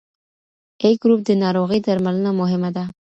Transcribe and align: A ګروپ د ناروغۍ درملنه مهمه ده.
A 0.87 0.89
ګروپ 1.01 1.19
د 1.25 1.29
ناروغۍ 1.43 1.79
درملنه 1.85 2.31
مهمه 2.41 2.69
ده. 2.75 2.83